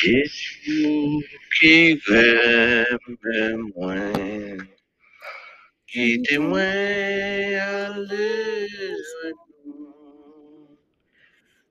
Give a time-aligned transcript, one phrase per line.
[0.00, 1.26] Jésus
[1.58, 3.96] qui aime moi,
[5.88, 8.68] qui témoin aller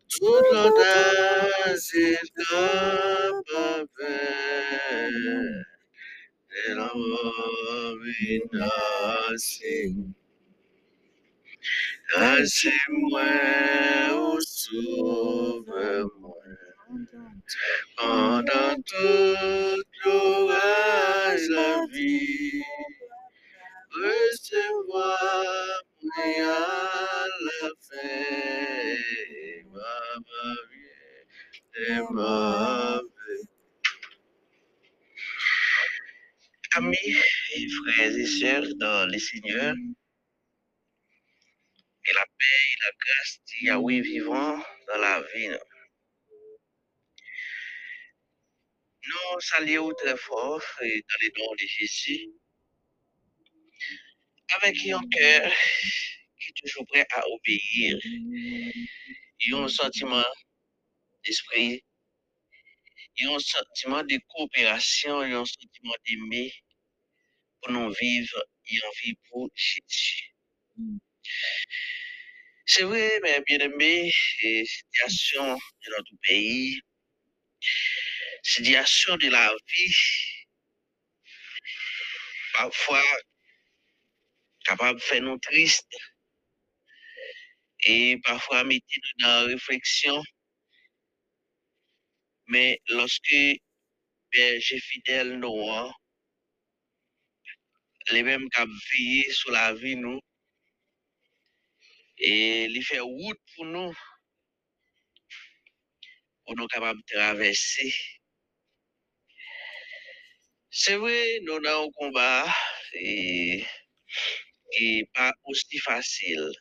[0.09, 3.87] toute l'audace est capable
[6.49, 6.89] de la
[8.53, 10.13] domination.
[12.15, 13.21] Assez-moi,
[14.11, 16.35] oh, sauve-moi,
[17.97, 19.87] pendant toute
[21.49, 22.61] la vie.
[23.91, 28.97] Recevoir moi à la fin,
[29.73, 33.01] ma vie est ma.
[36.73, 37.15] Amis
[37.55, 39.75] et frères et sœurs dans les seigneurs,
[42.05, 45.57] et la paix et la grâce de Yahweh vivant dans la vie.
[49.07, 52.29] Nous saluons très fort et dans les noms de Jésus,
[54.55, 55.51] avec un cœur
[56.39, 57.97] qui est toujours prêt à obéir,
[59.39, 60.25] et un sentiment
[61.23, 61.83] d'esprit,
[63.21, 66.53] un sentiment de coopération, un sentiment d'aimer
[67.61, 70.33] pour nous vivre et en vivre pour Jésus.
[72.65, 74.11] C'est vrai, mes bien-aimés,
[74.65, 76.81] situation de notre pays,
[78.47, 79.95] situation de la vie,
[82.53, 83.03] parfois
[84.63, 85.97] capable de faire nous tristes
[87.81, 90.23] et parfois mettre nous dans la réflexion.
[92.47, 93.35] Mais lorsque
[94.31, 95.91] berger fidèle nous, hein,
[98.11, 100.21] les mêmes qui veillé sur la vie nous,
[102.19, 103.93] et les faire route pour nous,
[106.45, 107.93] pour nous capables de traverser.
[110.79, 112.45] C'est vrai, nous avons un combat
[112.93, 113.65] et
[114.71, 116.51] qui n'est pas aussi facile.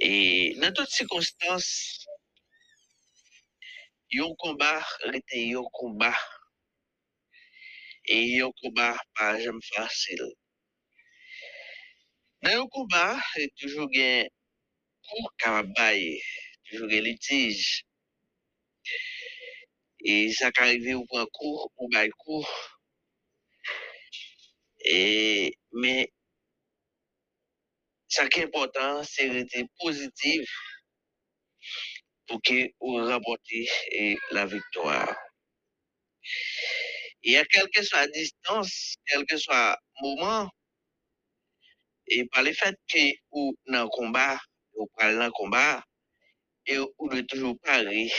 [0.00, 2.04] Et dans toutes circonstances,
[4.14, 6.18] un combat, a un combat.
[8.06, 10.26] Et un combat pas jamais facile.
[12.42, 14.24] Dans un combat, il y a toujours un
[15.08, 15.32] cours
[16.68, 17.84] toujours un litige.
[20.04, 22.48] Et ça qui arrive au point court, ou bail court.
[24.84, 26.12] Et, mais,
[28.08, 30.48] ce qui est important, c'est rester positif
[32.26, 35.16] pour que vous remportez eh, la victoire.
[37.22, 40.50] Et à quelle que soit la distance, quel que soit le moment,
[42.08, 43.00] et par le fait que
[43.32, 44.38] vous dans le combat,
[44.74, 45.82] vous parlez dans le combat,
[46.66, 48.12] et vous devez toujours parler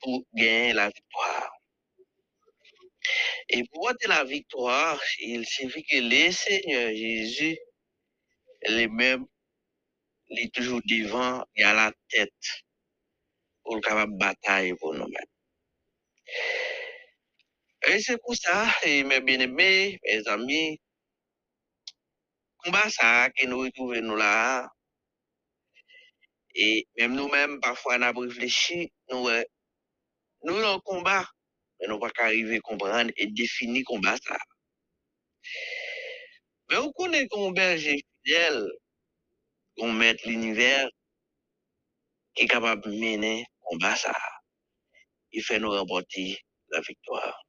[0.00, 1.52] pour gagner la victoire.
[3.48, 7.58] Et pour avoir la victoire, il suffit que le Seigneur Jésus,
[8.68, 9.26] les mêmes,
[10.28, 12.32] il est toujours devant, il a la tête
[13.62, 15.24] pour le capable de bataille pour nous-mêmes.
[17.86, 20.80] Et c'est pour ça, et mes bien-aimés, mes amis,
[22.58, 24.68] combat ça que nous retrouvons nous là,
[26.54, 29.44] et même nous-mêmes, parfois, on a réfléchi, nous, euh,
[30.42, 31.26] nous, dans le combat,
[31.80, 34.36] mais nous pas arriver à comprendre et définir combat ça.
[36.70, 38.70] Mais on connaît qu'on berger fidèle,
[39.78, 40.88] qu'on maître l'univers,
[42.34, 44.14] qui est capable de mener combat ça.
[45.32, 46.38] Il fait nous remporter
[46.70, 47.42] la victoire.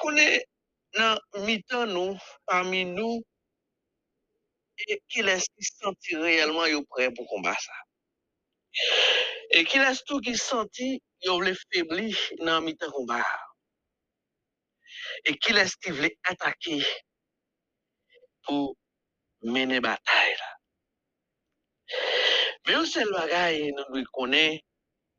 [0.00, 0.46] Qu'on est
[0.94, 3.22] dans mi-temps, nous, parmi nous,
[4.88, 5.46] et qui laisse
[5.80, 7.72] sentir réellement prêt pour combattre ça?
[9.54, 13.24] Et qui laisse tout qui sentit yo vle faibli dans mi-temps combat.
[15.24, 16.82] Et qui laisse qui vle attaquer
[18.44, 18.76] pour
[19.42, 20.50] mener bataille là.
[22.66, 24.64] Mais un seul bagage nous devons connaître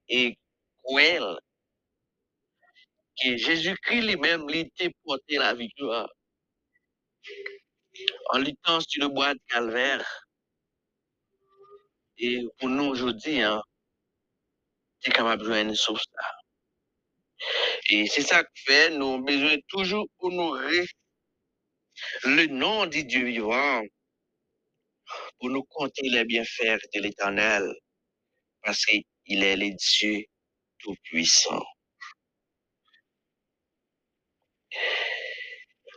[0.07, 0.37] et
[0.83, 1.37] cruel
[3.21, 6.09] que Jésus-Christ lui-même lui était porté la victoire
[8.31, 10.27] en luttant sur le bois de calvaire.
[12.17, 13.41] Et pour nous aujourd'hui,
[17.89, 20.85] Et c'est ça que fait, nous avons besoin toujours honorer
[22.23, 23.81] le nom du Dieu vivant
[25.39, 27.63] pour nous compter les bienfaits de l'éternel
[28.61, 30.23] parce qu'il est le Dieu
[30.79, 31.63] tout-puissant.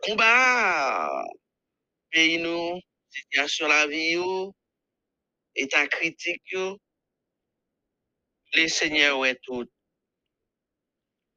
[0.03, 1.25] Combat,
[2.11, 4.17] pays nous, situation la vie,
[5.55, 6.55] état critique,
[8.57, 9.69] Le seigne wè tout.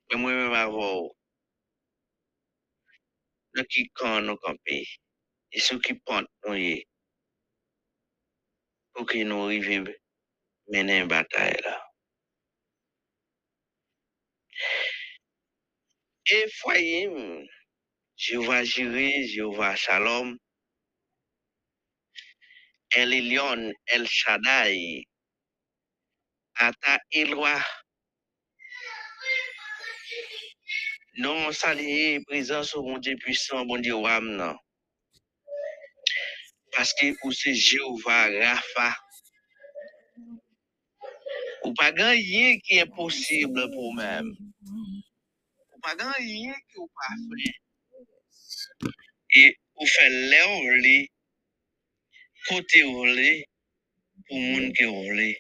[0.10, 0.90] Mè mwen mè mè avò.
[3.58, 4.78] Nou ki kon nou kampe.
[5.52, 6.78] E sou ki pont nou ye.
[8.94, 9.98] Pou ki nou rive
[10.72, 11.76] menen batay la.
[16.38, 17.18] E fwayim.
[18.20, 20.38] Jehova Jireh, Jehova Shalom.
[22.96, 25.06] El Elyon, El Shaddai.
[26.60, 27.56] Ata Elwa.
[31.24, 34.58] Non salye prezans ou bon diye pwisan, bon diye wam nan.
[36.76, 38.90] Paske ou se Jehova Rafa.
[41.64, 44.28] Ou pa gan ye ki e posible pou mèm.
[45.72, 47.52] Ou pa gan ye ki ou pa fè.
[49.44, 49.46] E
[49.80, 50.98] ou fè lè ou lè,
[52.50, 53.32] kote ou lè,
[54.28, 55.32] pou moun ki ou lè.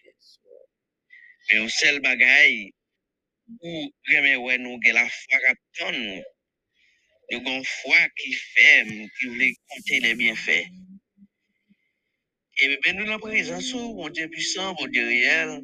[1.51, 2.71] Mais au seul bagay
[3.65, 6.21] ou remè wè nou gen la foi kap ton nou.
[7.31, 10.67] Nou gon foi qui ferme, qui voulait compter les bienfaits.
[12.61, 15.61] Et bien nous la présence ou mon Dieu puissant, mon Dieu réel.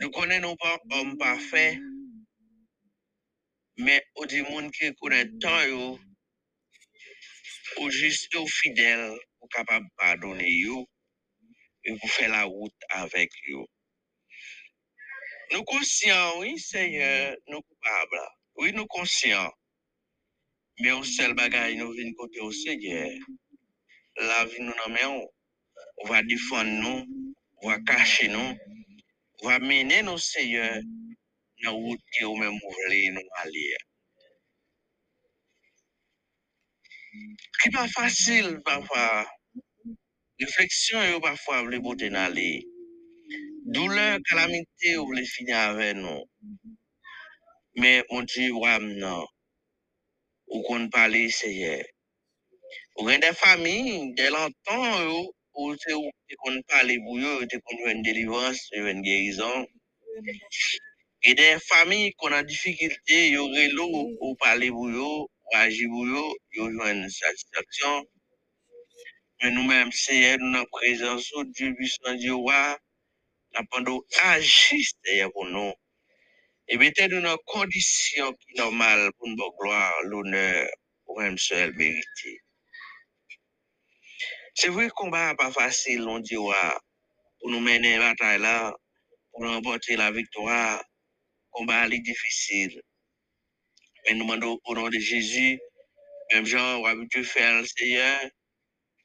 [0.00, 1.78] Nous connaissons pas homme parfait,
[3.78, 5.98] mais au du monde qui connaît tant yo,
[7.78, 10.88] au juste au fidèle, au capable de pardonner yo,
[11.84, 13.66] et pour faire la route avec yo.
[15.50, 17.08] Nou konsyen, oui, seye,
[17.48, 18.26] nou koupab la.
[18.60, 19.48] Oui, nou konsyen.
[20.82, 23.06] Me ou sel bagay nou vin kote ou seye,
[24.20, 25.26] la vin nou nan men ou.
[26.02, 27.00] Ou va difon nou,
[27.62, 28.52] ou va kache nou,
[29.40, 30.68] ou va mene nou seye
[31.64, 33.80] nan wout ki ou men mouvle nou alie.
[37.62, 39.06] Ki pa fasil, pa pa.
[40.38, 42.52] Refleksyon yo pa fwa vle bote nan li.
[43.74, 46.24] Douleur, calamité, vous voulez finir avec nous.
[47.76, 49.26] Mais on dit, ouais, non.
[50.48, 51.84] Ou qu'on parle, Seigneur.
[52.96, 55.92] Ou gen des familles, de longtemps, yo, ou ou te
[56.38, 59.66] qu'on parle pour yo, te qu'on veut une délivrance, une guérison.
[61.22, 63.86] Et des familles qu'on a difficulté, yo relo,
[64.20, 68.04] ou parler pour yo, ou agir pour yo, yo une satisfaction.
[69.42, 72.78] Mais nous-mêmes, Seigneur, nous avons présence au Dieu puissant, Dieu roi,
[73.54, 75.72] nous avons agir, Seigneur, pour nous.
[76.68, 80.68] Et mettez-nous dans condition normale pour nous gloire, l'honneur,
[81.04, 82.42] pour même seul mérité.
[84.54, 88.40] C'est vrai que le combat n'est pas facile, on dit, pour nous mener la bataille
[88.40, 88.74] là,
[89.32, 90.78] pour remporter la victoire.
[90.78, 92.82] Le combat est difficile.
[94.04, 95.58] Mais nous demandons au nom de Jésus,
[96.32, 98.20] même genre, on va faire le Seigneur,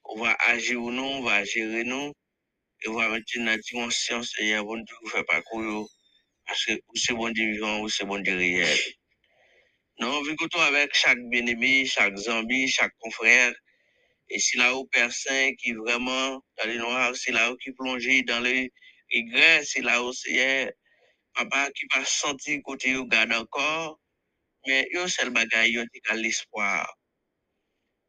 [0.06, 2.12] on va agir ou nous, on va gérer nous,
[2.84, 5.90] et on va mettre dans la dimension, Seigneur, pour nous faire parcours,
[6.46, 8.80] parce que ou c'est bon Dieu vivant, ou c'est bon Dieu réel.
[10.00, 13.54] Nous vivons que toi avec chaque bien-aimé, chaque zombie, chaque confrère,
[14.30, 18.24] et c'est là où personne qui vraiment dans les noirs, c'est là où qui plongé
[18.24, 18.72] dans les
[19.14, 20.74] regrets, c'est là où c'est
[21.34, 24.00] papa qui pas senti côté yo garde encore,
[24.68, 26.88] mais seul bagay yo dit qu'à l'espoir.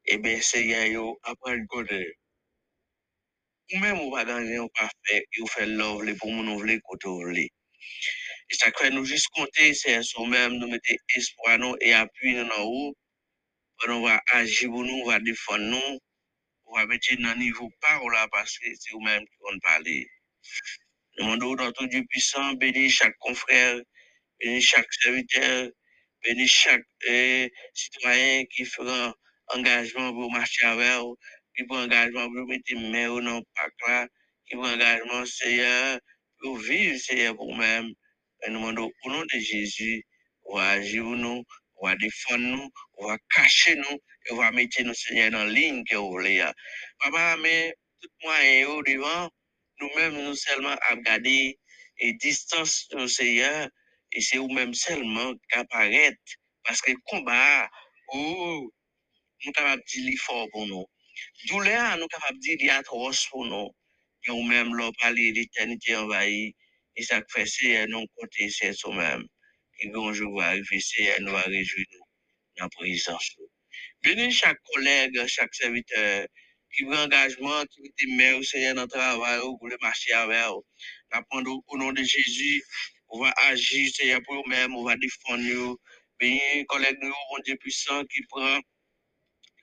[0.05, 0.39] Eh bien,
[0.87, 2.17] yo après le côté.
[3.73, 6.79] Ou même ou pas gagner ou pas fait, yo fait love les pour nous vle
[6.81, 7.39] côté vle.
[8.49, 12.33] Et ça fait nous juste compter, c'est sur même nous mettre espoir nous et appui
[12.35, 12.95] nous en haut.
[13.87, 15.99] On va agir pour nous, on va défendre nous,
[16.65, 20.07] on va mettre dans niveau parole là parce que c'est vous-même qui vont parler.
[21.17, 23.81] Nous demandons dans tout Dieu puissant, bénis chaque confrère,
[24.39, 25.69] bénis chaque serviteur,
[26.23, 29.13] bénis chaque euh, citoyen qui fera
[29.49, 31.17] engagement pour marcher avec vous,
[31.55, 34.07] qui prend engagement pour mettre main au nom pas là,
[34.47, 35.99] qui prend engagement, Seigneur,
[36.41, 37.91] pour vivre, Seigneur, pour même.
[38.47, 40.03] Nous demandons au nom de Jésus,
[40.45, 41.43] on agir nous,
[41.77, 45.95] on défendre nous, on cacher nous, et on mettre nous, Seigneur, dans la ligne que
[45.95, 46.45] vous voulez.
[46.99, 49.29] Papa, mais tout moyen au devant,
[49.81, 51.59] nous-mêmes, nous seulement à garder
[51.99, 53.69] et distance de Seigneur,
[54.11, 56.15] et c'est vous-même seulement qui apparaît,
[56.63, 57.69] parce que le combat,
[58.13, 58.71] nous
[59.41, 60.67] sommes capables de dire fort pour
[61.49, 61.57] nous.
[61.57, 63.69] Douleur, nous sommes capables de dire qu'il y a atroce pour nous.
[64.27, 66.55] Et ou même, l'on parle l'éternité envahie,
[66.95, 69.23] et ça fait c'est nous côté, c'est soi-même.
[69.79, 71.99] Et je vais arriver, c'est nous va réjouir nous
[72.57, 73.35] dans la présence.
[74.03, 76.27] Bénis chaque collègue, chaque serviteur,
[76.75, 80.13] qui prend engagement, qui met mains au Seigneur dans le travail, ou pour le marcher
[80.13, 81.21] avec eux.
[81.41, 82.63] Nous au nom de Jésus,
[83.09, 85.77] on va agir, Seigneur, pour nous-mêmes, on va défendre nous.
[86.19, 88.59] Bénis collègue nous, mon Dieu puissant, qui prend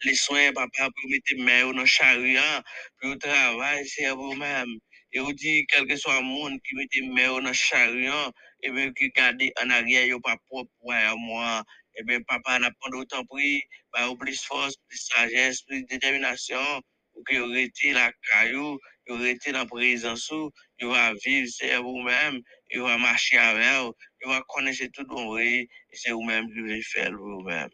[0.04, 2.40] les soins, papa, pour mettre mains dans le chariot,
[3.00, 4.78] pour le travail, Seigneur, pour nous-mêmes.
[5.12, 8.30] Et on dit, quel que soit le monde qui mette main dans le chariot,
[8.62, 11.62] et bien qui garde en arrière, il pas propre pour moi.
[11.97, 16.59] Et bien, papa n'a pas d'autant pris, bah, plus force, plus sagesse, plus détermination,
[17.12, 18.78] pour que vous retiez la caillou,
[19.09, 20.50] vous dans la présence, vous
[20.90, 22.40] va vivre, c'est vous-même,
[22.75, 23.92] vous va marcher avec vous,
[24.23, 27.68] vous va connaître tout le et c'est vous-même qui vous faire vous-même.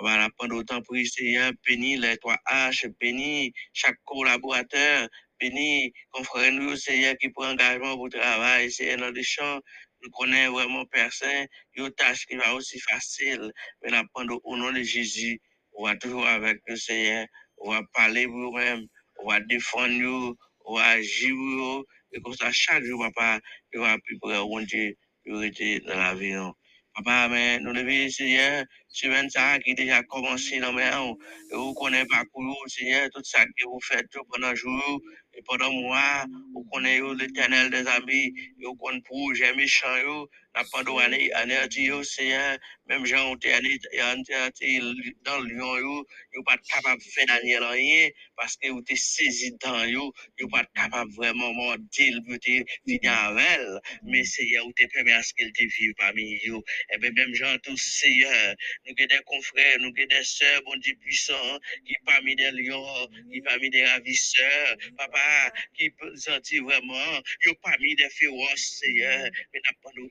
[0.00, 5.08] Voilà, pendant autant pour Seigneur, bénis les trois H, bénis chaque collaborateur,
[5.40, 9.60] bénis confrère nous, Seigneur, qui prend engagement pour travail, Seigneur, dans les champs,
[10.02, 13.52] nous connaissons vraiment personne, une tâche qui va aussi facile,
[13.82, 14.04] mais là,
[14.44, 15.40] au nom de Jésus,
[15.74, 17.26] on va toujours avec nous, Seigneur,
[17.58, 18.86] on va parler pour nous-mêmes,
[19.20, 20.36] on va défendre nous,
[20.66, 23.40] on va agir nous, et comme ça, chaque jour, papa,
[23.72, 26.32] il va plus près, mon Dieu, priorité dans la vie.
[26.34, 26.54] non.
[26.98, 30.58] Papa, mais nous devons, Seigneur, semaine ça qui déjà commencé
[31.52, 32.24] vous connaissez pas
[32.66, 35.00] Seigneur, tout ça que vous faites pendant jour
[35.34, 36.24] et pendant mois,
[36.54, 38.32] vous connaissez l'éternel des amis,
[38.64, 40.26] vous connaissez projet méchant,
[40.64, 43.52] pas de année, Seigneur, même gens ont été
[45.24, 49.52] dans lion, yo, yo pas capable de faire Daniel rien, parce que vous êtes saisi
[49.60, 54.72] dans yo, yo pas capable vraiment mentir, vous êtes fini avec elle, mais Seigneur, vous
[54.78, 58.54] êtes permis à ce qu'elle te vive parmi yo, et bien même gens tous, Seigneur,
[58.86, 63.08] nous avons des confrères, nous avons des sœurs, bon Dieu puissant, qui parmi des lions,
[63.32, 69.60] qui parmi des ravisseurs, papa, qui peut sentir vraiment, ils parmi des féroces, Seigneur, mais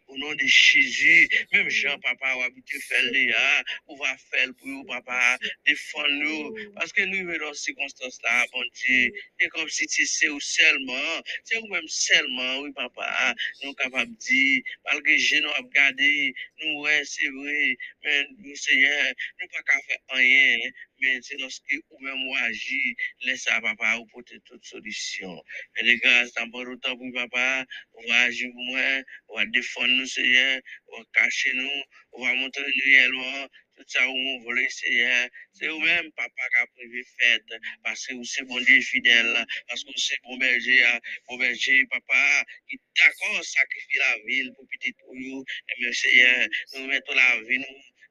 [0.08, 4.68] au nom de Jésus, même Jean, papa, ou habitué faire Léa, ou va faire pour
[4.68, 9.88] nous, papa, défendre nous, parce que nous, dans ces circonstances-là, bon Dieu, c'est comme si
[9.88, 15.42] c'est ou seulement, c'est ou même seulement, oui, papa, nous capables de dire, malgré que
[15.42, 20.58] nous avons regardé, nous, ouais, c'est vrai, mais nous, Seigneur, nous pas qu'à faire rien,
[21.00, 25.42] mais c'est lorsque vous-même vous agissez, laissez à papa vous porter toute solution?
[25.78, 29.46] Et les grâces, dans pas longtemps pour papa, on va agir pour moi, on va
[29.46, 31.82] défendre nous, Seigneur, on va cacher nous,
[32.14, 36.68] on va montrer nous réellement, tout ça, vous voulez, Seigneur, c'est vous-même, papa, qui a
[36.76, 37.44] prévu fête,
[37.84, 41.38] parce que vous c'est bon Dieu fidèle, parce que vous c'est bon berger, hein, bon
[41.38, 46.88] berger, papa, qui d'accord sacrifier la ville pour petit pour vous, et même, Seigneur, nous
[46.88, 47.66] mettons la vie, nous,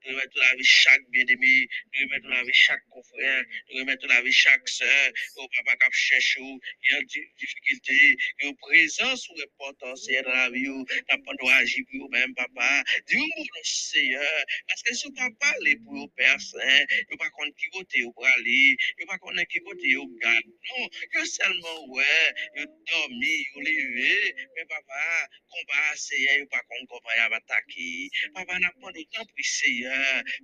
[0.06, 4.22] nous remettons la vie chaque bien-aimé, nous remettons la vie chaque confrère, nous remettons la
[4.22, 9.28] vie chaque soeur, au papa qui cherche ou, qui a des difficultés, qui a présence
[9.28, 10.68] ou importance dans la vie,
[11.08, 12.84] t'as pas droit agir pour vous-même, papa.
[13.08, 17.56] Dis-nous, mon Seigneur, parce que si vous pas parler pour vos personnes, vous pas connaître
[17.56, 22.34] qui côté vous aller, vous pas connaître qui côté vous garde, non, vous seulement, ouais,
[22.56, 28.10] vous dormi, vous levé, mais papa, combat, Seigneur, vous pas connaître comment il va attaquer,
[28.34, 29.95] papa n'a pas de temps pour Seigneur,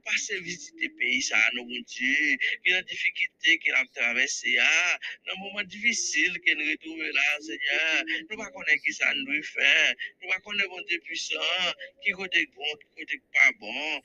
[0.05, 4.99] passez visiter le pays, ça, nous, mon Dieu, qui a difficulté qu'il a traversé, ah,
[5.27, 9.15] dans un moment difficile que nous retrouvons là, Seigneur, nous ne connaissons pas qui ça
[9.15, 13.51] nous fait, nous ne connaissons pas mon Dieu puissant, qui côté bon, qui côté pas
[13.59, 14.03] bon,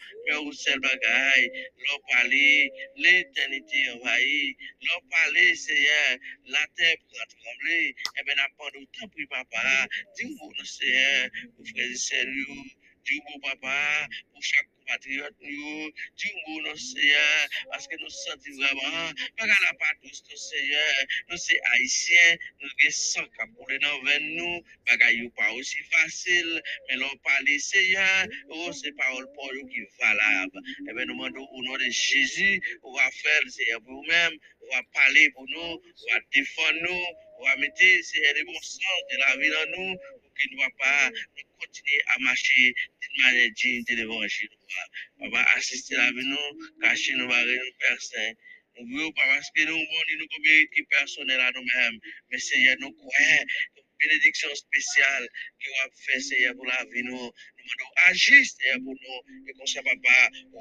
[5.57, 9.87] Seigneur, la terre prend trembler, et bien, n'a pas d'autant pour papa,
[10.17, 12.25] dis-moi, Seigneur, pour frères et sœurs,
[13.05, 19.45] dis-moi, papa, pour chaque compatriote, nous, dis-moi, non, Seigneur, parce que nous sentons vraiment, pas
[19.45, 19.55] la
[20.01, 20.93] tous, nous, Seigneur,
[21.29, 26.95] nous, c'est haïtiens, nous, avons 100 capoules dans vers nous, bagaille pas aussi facile, mais
[26.95, 30.59] l'on parle, Seigneur, oh, c'est parole pour nous qui valable.
[30.89, 34.75] Eh bien, nous demandons au nom de Jésus, on va faire, Seigneur, pour nous-mêmes, on
[34.75, 37.03] va parler pour nous, on va défendre nous,
[37.39, 40.61] on va mettre, Seigneur, le bon sens de la vie dans nous, pour qu'il ne
[40.61, 41.11] va pas
[41.59, 44.49] continuer à marcher d'une manière de l'évangile.
[45.19, 46.37] On va assister à nous,
[46.81, 48.35] cacher nos barrières, nos personnes.
[48.79, 50.27] Nous voulons pas parce que nous, nous,
[51.39, 52.37] à nous-mêmes, mais
[52.79, 52.91] nous
[54.01, 55.27] benediksyon spesyal
[55.61, 59.55] ki wap fè seye pou la vi nou, nou mandou agis seye pou nou, e
[59.57, 60.15] kon se papa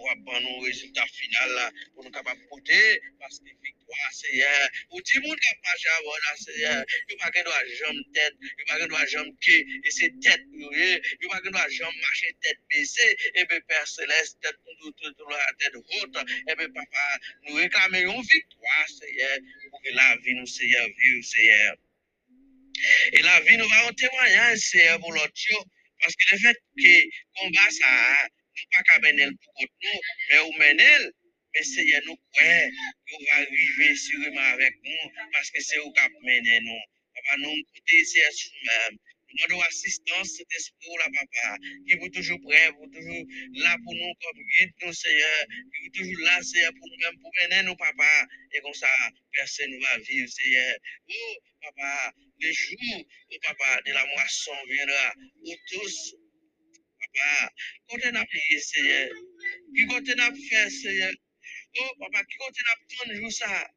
[0.06, 2.80] wap ban nou rezultat final la, pou nou kapap pote,
[3.22, 4.52] paske fikwa seye,
[4.90, 6.74] ou ti moun kap mache avon la seye,
[7.10, 9.94] yo pa gen do a jom tèt, yo pa gen do a jom ki, e
[9.98, 10.90] se tèt nou e,
[11.22, 14.94] yo pa gen do a jom mache tèt bese, e be per seles tèt nou
[15.00, 17.08] tout la tèt hot, e be papa
[17.46, 19.32] nou reklame yon fikwa seye,
[19.70, 21.76] pou ke la vi nou seye, vi ou seye,
[23.16, 25.60] E la vi nou va an temwanyan se evo lot yo,
[26.02, 26.96] paske de fet ke
[27.38, 27.92] konba sa,
[28.56, 31.08] nou pa ka menel pou kont nou, men ou menel,
[31.56, 32.52] men se ye nou kwe,
[33.12, 36.84] yo va rive sureman avek nou, paske se ou kap menel nou.
[37.16, 41.54] Papa nou mkote se ye sou mèm, nou mando asistans se te spou la papa,
[41.86, 43.22] ki pou toujou pre, pou toujou
[43.64, 46.90] la pou nou kom git nou se ye, ki pou toujou la se ye pou
[46.90, 48.10] nou mèm, pou menel nou papa,
[48.52, 48.92] e kon sa,
[49.38, 50.66] perse nou va viv se ye.
[51.16, 51.32] Ou,
[51.66, 52.78] papa, le jour,
[53.32, 56.14] oh, papa, de la moisson viendra, où tous,
[57.00, 57.52] papa,
[57.88, 59.08] quand on a prié, Seigneur,
[59.74, 61.12] qui quand on a fait, Seigneur,
[61.80, 63.70] oh, papa, qui quand on a prendre jour ça,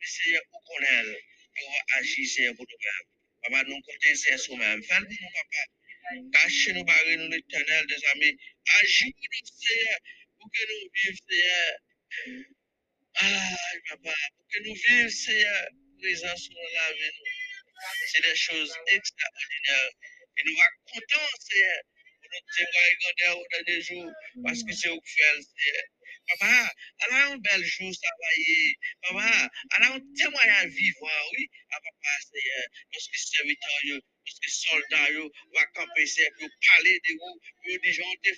[0.00, 3.08] mais Seigneur, où qu'on est, va agir, Seigneur, pour nous-mêmes.
[3.42, 4.82] Papa, nous comptons, Seigneur, nous-mêmes.
[4.82, 5.62] Fais le pour nous, papa.
[6.32, 8.36] Cachez-nous, barrez nous l'éternel, des amis.
[8.80, 9.98] Agis pour nous, Seigneur,
[10.38, 12.44] pour que nous vivions, Seigneur.
[13.16, 13.56] Ah,
[13.90, 17.10] papa, pour que nous vivions, Seigneur, présent sur la vie.
[18.08, 19.92] C'est des choses extraordinaires.
[20.36, 21.82] Et nous va content, Seigneur,
[22.20, 24.12] pour nous témoigner au dernier jour,
[24.44, 25.84] parce que c'est au fait, Seigneur.
[26.26, 28.74] Papa, elle a un bel jour, ça va y.
[29.02, 32.66] Papa, elle a un témoignage vivant, oui, à papa, Seigneur.
[32.92, 37.94] Lorsque serviteur, yo, lorsque soldat, yo, va camper, Seigneur, pour parler de vous, pour dire,
[37.94, 38.30] j'en te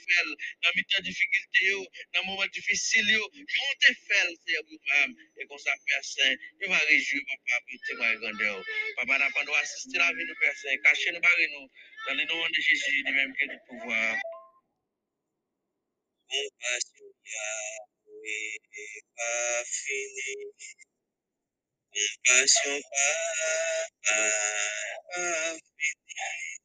[0.76, 5.14] mes temps de difficulté, yo, dans les moments difficiles, yo, j'en te fait, Seigneur, vous-même.
[5.38, 8.64] Et comme ça, Père Saint, je vais réjouir, papa, pour témoigner grandeur.
[8.96, 11.68] Papa, n'a pas nous assister la vie, nous, Père Saint, cachez nous, barrez nous,
[12.08, 12.60] dans le nom de
[18.66, 20.52] n'est pas finie.
[20.68, 20.95] Compassion
[22.24, 22.46] pas,
[24.04, 26.58] pas finie.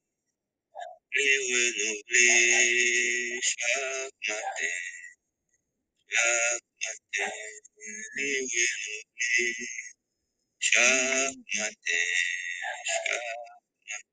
[1.14, 4.68] Les renouveler chaque matin,
[6.10, 7.32] chaque matin.
[8.16, 9.56] Les renouveler
[10.60, 12.06] chaque matin,
[12.86, 14.06] chaque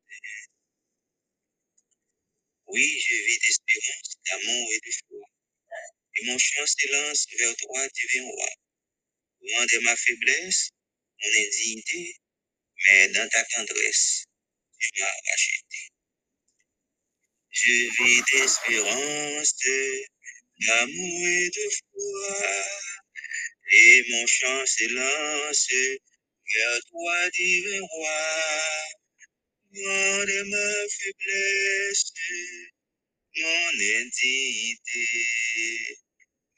[2.67, 5.27] Oui, je vis d'espérance, d'amour et de foi.
[6.17, 8.49] Et mon chant s'élance vers toi, divin roi.
[9.41, 10.71] De ma faiblesse,
[11.21, 12.17] mon indignité,
[12.85, 14.25] mais dans ta tendresse,
[14.79, 15.91] tu m'as racheté.
[17.51, 19.55] Je vis d'espérance,
[20.61, 22.65] d'amour et de foi.
[23.71, 28.53] Et mon chant s'élance vers toi, divin roi.
[29.71, 32.13] Loin de ma faiblesse,
[33.37, 33.69] mon
[34.01, 35.07] indignité,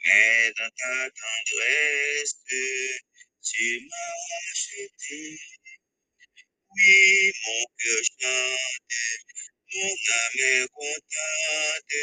[0.06, 2.36] mais dans ta tendresse,
[3.42, 5.38] tu m'as racheté.
[6.76, 8.98] Oui, mon cœur chante,
[9.74, 11.98] mon âme est contente,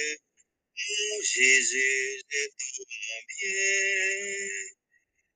[0.78, 4.48] mon Jésus est tout mon bien.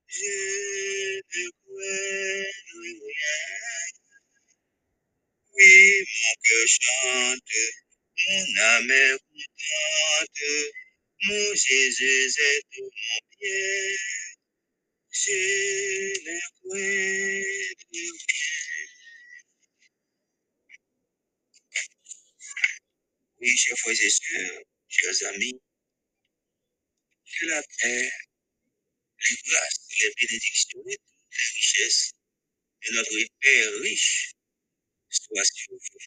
[0.07, 3.91] Je ne crains rien.
[5.53, 7.55] Oui, mon cœur chante,
[8.29, 10.43] mon âme est contente,
[11.23, 13.97] mon Jésus est tout mon bien.
[15.13, 15.19] Oui,
[23.57, 25.59] chers frères et sœurs, chers amis,
[27.25, 28.09] que la paix,
[29.29, 32.11] les grâces, les bénédictions et toutes les richesses
[32.87, 34.31] de notre Père riche
[35.09, 35.99] soient sur vous.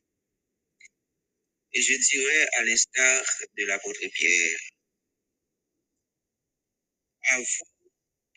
[1.75, 3.23] Et je dirais à l'instar
[3.55, 4.61] de l'apôtre Pierre,
[7.33, 7.74] à vous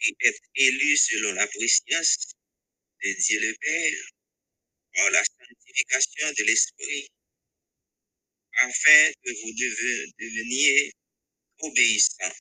[0.02, 2.18] qui êtes élus selon la préscience
[3.04, 4.10] de Dieu le Père,
[4.94, 7.08] par la sanctification de l'Esprit,
[8.60, 10.92] afin que vous deve- deveniez
[11.60, 12.36] obéissants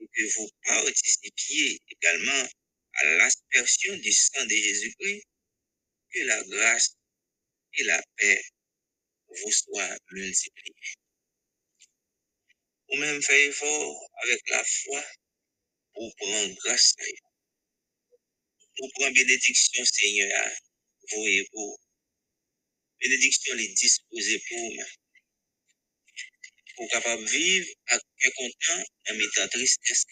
[0.00, 2.48] et que vous participiez également
[2.94, 5.24] à l'aspersion du sang de Jésus-Christ,
[6.12, 6.96] que la grâce
[7.74, 8.44] et la paix
[9.28, 10.94] vous soient multipliées.
[12.90, 15.04] Ou même fait effort avec la foi
[15.94, 16.94] pour prendre grâce
[18.76, 20.50] pour prendre bénédiction Seigneur,
[21.12, 21.76] vous et vous.
[23.00, 24.84] Bénédiction les disposer pour moi.
[26.76, 30.06] Pour capable vivre avec un content en mettant tristesse.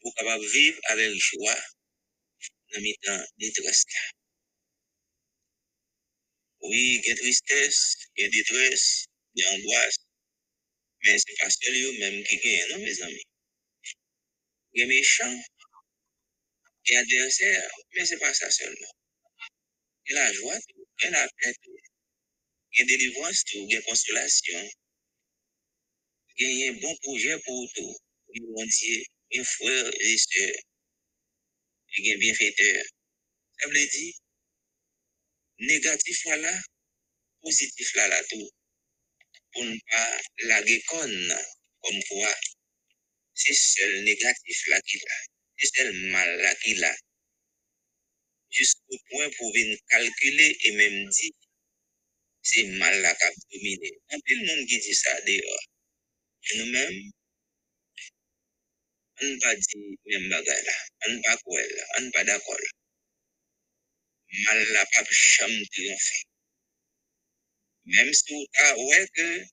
[0.00, 1.60] Pour capable vivre avec joie
[2.76, 3.84] en mettant détresse.
[6.62, 9.96] Oui, il y a tristesse, il y a détresse, il y a angoisse.
[11.04, 13.31] Mais c'est pas seul même qui gagne, non, mes amis?
[14.74, 15.42] Il y a méchant,
[16.86, 18.92] il y a adversaire, mais c'est pas ça seulement.
[20.06, 21.54] Il y a la joie, il y a la paix,
[22.72, 24.70] il y a délivrance, tout, il y a consolation.
[26.38, 27.96] Il y a un bon projet pour tout.
[28.28, 29.04] Oui, mon Dieu,
[29.36, 30.54] un frère et sœur,
[31.98, 32.84] il y a un bienfaiteur.
[33.60, 34.14] Ça veut dire,
[35.58, 36.58] négatif là,
[37.42, 38.50] positif là, là, tout.
[39.52, 41.36] Pour ne pas conne,
[41.82, 42.34] comme quoi,
[43.34, 45.18] c'est seul négatif là qu'il a.
[45.58, 46.94] C'est seul mal là qu'il a.
[48.50, 51.32] Jusqu'au point pour venir calculer et même dire
[52.42, 53.90] c'est mal la qui a dominé.
[54.10, 55.64] En plus, le monde qui dit ça dehors.
[56.50, 57.10] Et nous-mêmes,
[59.20, 60.72] on ne pas dit même bagay là.
[61.06, 61.84] On ne pas quoi là.
[61.98, 62.70] On ne pas d'accord là.
[64.44, 66.22] Mal la pas jamais triompher.
[67.84, 69.44] Même si on a ouais que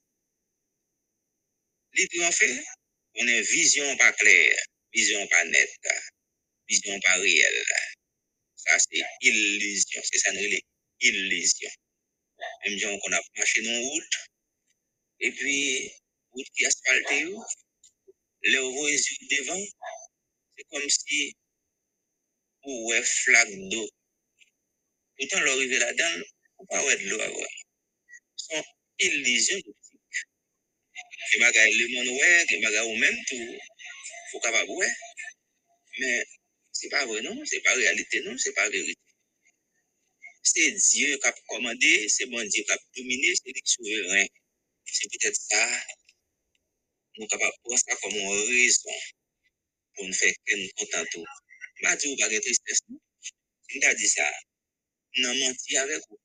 [1.93, 2.63] les triompher,
[3.15, 4.59] on a une vision pas claire,
[4.93, 5.69] vision pas nette,
[6.67, 7.63] vision pas réelle.
[8.55, 10.01] Ça, c'est illusion.
[10.03, 10.59] C'est ça, nous,
[11.01, 11.69] illusion.
[12.65, 14.15] Même gens qu'on a marché dans route,
[15.21, 15.91] et puis,
[16.31, 17.25] route qui asphaltée,
[18.43, 18.91] les voies
[19.31, 19.65] devant,
[20.57, 21.35] c'est comme si,
[22.63, 23.89] ou ouais, flaque d'eau.
[25.17, 26.23] Pourtant, l'arrivée là-dedans,
[26.59, 27.49] on pas de l'eau voir.
[28.37, 28.63] Son
[28.99, 29.59] illusion.
[31.27, 33.59] Gen bagay lemon wè, gen bagay ou menm tou,
[34.31, 34.89] fò kapab wè.
[35.99, 36.15] Men,
[36.79, 39.05] se pa vè non, se pa realite non, se pa verite.
[40.51, 44.29] Se diye kap komande, se bon diye kap domine, se dik souveren.
[44.95, 45.61] Se pwetèt sa,
[47.19, 49.03] nou kapab pwè sa komon rezon
[49.93, 51.27] pou nou fèk ten kontantou.
[51.83, 52.99] Ma di ou bagay tristès nou,
[53.75, 54.27] mta di sa,
[55.19, 56.19] nan manti avèk ou.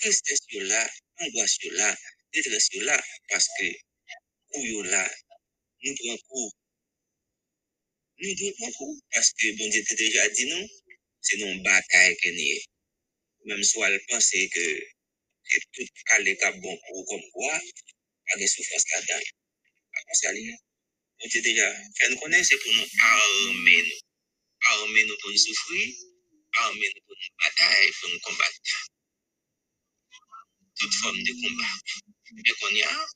[0.00, 0.82] Tristès yo la,
[1.26, 1.92] angoas yo la,
[2.34, 2.96] detres yo la,
[3.30, 3.68] paske
[4.50, 5.02] kou yo la,
[5.84, 6.46] nou pran kou,
[8.22, 10.64] nou dwe pran kou, paske bon diye te deja di nou,
[11.26, 12.58] se nou batay ke niye.
[13.48, 14.66] Mem sou al pense ke,
[15.48, 17.54] ke tout pale ka bon pou kom kwa,
[18.26, 19.30] pa gen soufans la dan.
[19.94, 20.58] A kon se aline,
[21.16, 24.04] bon diye deja, fè nou konen se pou nou arme nou.
[24.66, 25.82] Arme nou pou nou soufri,
[26.62, 28.54] arme nou pou nou batay, pou nou kombat.
[30.78, 32.07] Tout form de kombat.
[32.32, 33.06] Mais qu'on y a,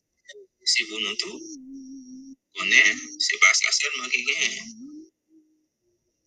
[0.65, 1.41] c'est pour nous tout.
[2.55, 4.63] On est, c'est pas ça seulement qui gagne.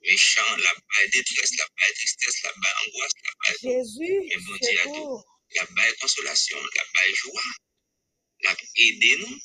[0.02, 4.58] Méchant, la baille détresse, la baille tristesse, la baille angoisse, la baille Jésus, Mais bon
[4.62, 7.42] Dieu la baille consolation, la baille joie,
[8.42, 9.40] la aider nous.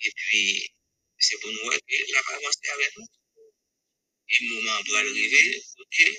[0.00, 0.74] Et puis,
[1.18, 3.06] c'est pour nous que la va avancer avec nous.
[4.28, 6.18] Et le moment pour arriver, côté,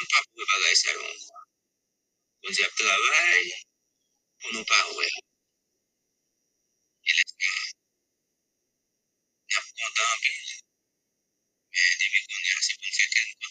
[0.00, 1.14] nous pas pour préparer ça long.
[2.44, 3.52] On dit travail
[4.40, 5.06] pour nous pas ouais.
[7.04, 7.22] Et là,
[9.38, 10.32] nous sommes contents, puis,
[11.72, 13.50] mais depuis qu'on est là, c'est pour nous faire que nous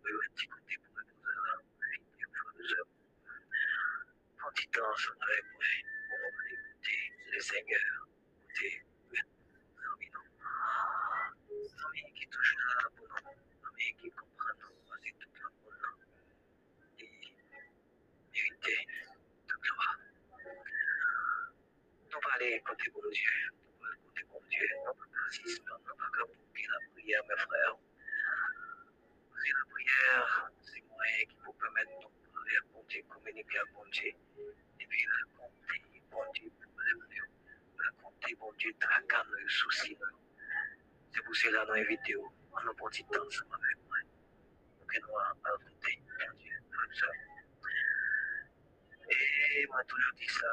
[7.51, 7.59] Nous
[22.21, 23.51] parler côté bon Dieu,
[24.05, 27.75] côté bon Dieu, nous pas assisté, nous pas capable la prière, mes frères.
[29.43, 31.89] C'est la prière, c'est moyen qui vous permet de
[32.31, 34.13] parler à bon Dieu, communiquer à bon Dieu,
[34.79, 36.51] et puis raconter bon Dieu
[38.41, 38.50] problème,
[42.65, 43.97] nos petits temps ensemble avec moi.
[44.77, 47.07] Pour que nous raconter bon Dieu, comme ça.
[49.09, 50.47] Et moi, toujours dit ça,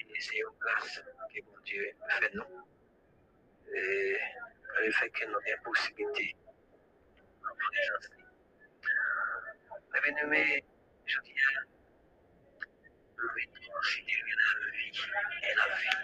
[0.00, 2.66] et c'est une grâce que bon Dieu fait nous.
[3.74, 4.18] Et
[4.80, 6.36] le fait que nous avons possibilité
[7.42, 8.10] en présence.
[9.92, 10.64] Mais bien aimé,
[11.06, 11.34] je dis,
[13.16, 15.00] nous devons considérer la vie
[15.42, 15.96] et la vie.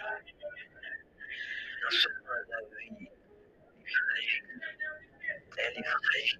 [1.91, 4.61] seulement la vie est fragile,
[5.57, 6.39] elle est fragile,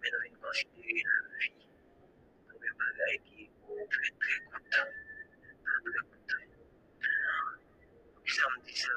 [0.00, 1.52] mais nous devons considérer la vie
[2.48, 3.50] comme un bagage qui est
[3.88, 4.90] très très coûteux.
[5.64, 6.46] Très très coûteux.
[8.24, 8.88] Puis ça me dit ça,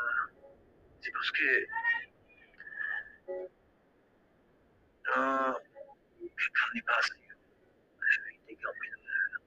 [1.01, 1.67] c'est parce que
[5.08, 5.56] non,
[6.19, 7.15] quelqu'un n'est pas sûr.
[7.99, 9.41] La vie est grand valeur.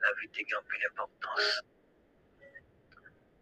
[0.00, 1.62] La vie est grand l'importance.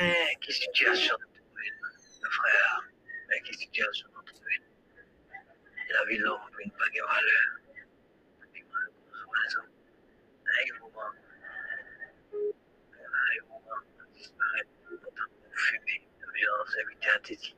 [0.00, 2.82] Mais quelle situation nous trouvons, mes frères?
[3.28, 4.44] Mais quelle situation nous trouvons?
[5.90, 6.04] La
[16.24, 17.56] la violence invitée à Titi.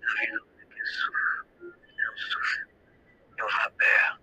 [0.00, 2.66] La vie de l'homme n'est qu'un souffle, et on souffle,
[3.38, 4.20] et on a peur.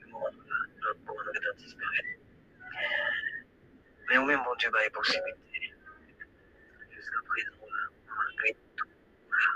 [0.00, 0.34] Le moment là,
[0.82, 2.08] notre bon nous disparaître.
[4.08, 5.74] Mais au même bon Dieu, bah, il y a possibilité.
[6.90, 7.82] Jusqu'à présent, là,
[8.16, 8.88] malgré tout,
[9.30, 9.46] là,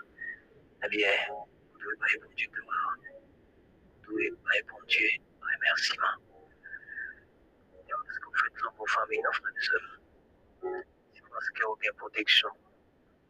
[0.84, 2.96] eh bien, vous devez pas bon Dieu gloire.
[4.06, 5.08] Vous devez pas bon Dieu
[5.40, 6.16] remerciement.
[7.72, 10.00] Et Parce que vous faites ça pour famille, nos frères et sœurs.
[11.14, 12.48] C'est parce que vous avez une protection.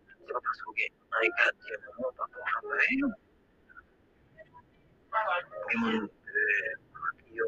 [0.09, 3.05] C'est pas parce que vous avez un gardien, non, pas pour famille.
[5.13, 6.09] Mais mon, euh,
[7.31, 7.47] yo,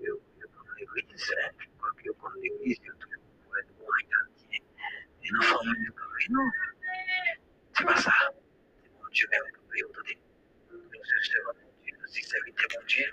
[0.00, 3.72] yo, yo, comme l'église, hein, je crois que yo, comme l'église, yo, toujours pour être
[3.78, 4.60] bon gardien.
[5.22, 6.50] Et nos familles, comme non.
[7.74, 8.12] C'est pas ça.
[8.82, 10.18] C'est mon Dieu même qui peut ordonner.
[10.70, 11.96] Nous se servons mon Dieu.
[12.08, 13.12] Si c'est vite mon Dieu,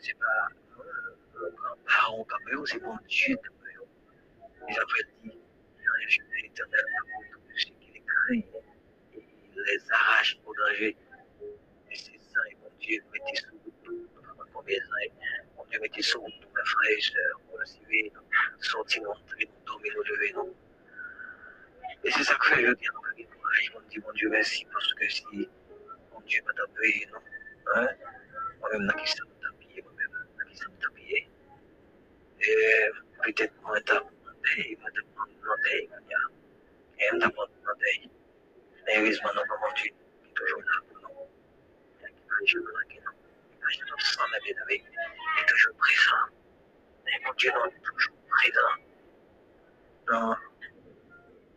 [0.00, 3.86] c'est pas euh, grands-parents qui peuvent, c'est mon Dieu qui peut.
[4.68, 5.38] Il avait dit,
[6.40, 8.44] l'éternel pour tous ceux qui les craignent,
[9.16, 9.24] et
[9.56, 10.96] il les arrache au danger.
[11.90, 14.08] Et c'est ça, et mon Dieu mettez sous tout,
[14.52, 14.78] combien
[15.56, 18.22] mon Dieu mettez sous tout, mes frères et sœurs, pour le suivre,
[18.60, 20.54] sortir, entrer, nous dormir, nous lever, nous.
[22.04, 24.94] Et c'est ça que je dis, donc, avec courage, on dit, mon Dieu, merci, parce
[24.94, 25.48] que si
[26.12, 27.18] mon Dieu m'a tapé, non,
[27.74, 27.88] hein,
[28.62, 31.28] moi-même, là, qui ça m'a tapé, moi-même, tapé,
[32.40, 32.90] et
[33.22, 35.02] peut-être, moi, t'as demandé, moi, t'as
[35.42, 35.88] demandé,
[36.98, 38.10] et m'a demandé,
[38.86, 41.26] mais heureusement, non, mon Dieu, qui est toujours là pour nous,
[41.98, 43.14] qui va toujours là, qui nous,
[43.50, 46.24] qui va toujours sans la avec, il est toujours présent,
[47.06, 48.74] et mon Dieu, il est toujours présent,
[50.06, 50.36] dans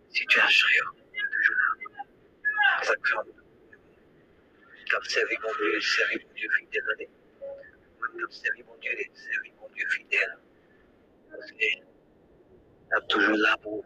[0.09, 3.44] situation, il est toujours là, exactement,
[4.95, 6.83] comme mon Dieu, servir mon Dieu fidèle.
[6.99, 10.37] Même comme servir mon Dieu, servir mon Dieu fidèle.
[11.29, 13.83] Parce que, est toujours là pour,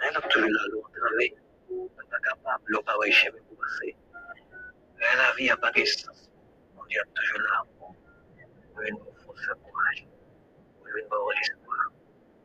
[0.00, 1.36] il est toujours là pour travailler.
[1.70, 3.96] Il n'est pas capable, il n'est pas chemin pour passer.
[4.98, 6.30] Mais la vie n'a pas de sens.
[6.76, 7.96] Mon Dieu est toujours là pour
[8.78, 10.06] nous forcer courage,
[10.78, 11.92] pour nous avoir l'espoir.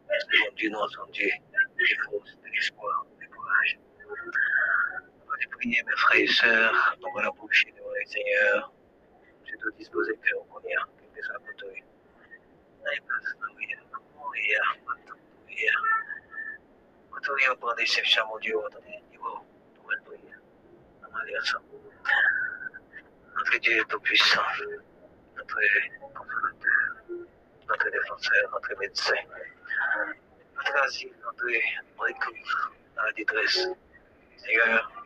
[0.08, 1.30] Parce que mon Dieu, non, son Dieu,
[1.78, 3.80] des forces, de l'espoir, du courage.
[5.40, 8.72] Va prier, mes frères et sœurs, nous voilà pour chez nous, les Seigneur.
[9.46, 10.74] Je dois disposer que on connaît,
[11.16, 11.84] que soit côté.
[12.84, 13.78] N'aille pas se nourrir,
[14.16, 15.74] mourir, mourir.
[17.12, 19.40] Côté, on prend des chefs, mon Dieu, on donne des niveaux,
[19.76, 20.34] nous allons prier.
[21.04, 21.60] On va lire ça.
[23.36, 23.60] Notre
[27.70, 29.16] notre défenseur, notre médecin,
[30.56, 31.46] notre asile, notre
[33.16, 33.68] détresse.
[34.38, 34.97] Seigneur,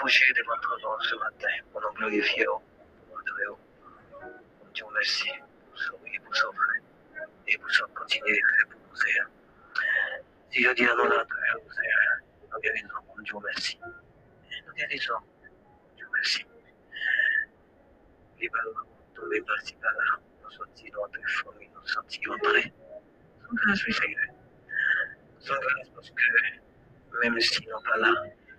[0.00, 2.06] vous chéris devant ton nom ce matin nous pour nous
[3.18, 3.46] adorer.
[4.20, 5.30] Mon Dieu, merci
[5.70, 6.58] pour sauver, pour sauver
[7.46, 9.26] et continuer à faire pour nous, Seigneur.
[10.50, 12.18] Si je dis à nous là toujours, Seigneur,
[12.52, 13.78] nous guérissons, mon Dieu, merci.
[14.66, 15.20] Nous guérissons,
[15.96, 16.46] Dieu, merci.
[18.40, 18.74] Les ballons
[19.14, 22.72] tombés par-ci par-là, nous sortis de notre famille, nous sortis entrer.
[23.40, 24.34] Sans grâce, oui, Seigneur.
[25.38, 28.14] Sans grâce parce que même s'ils n'ont pas là,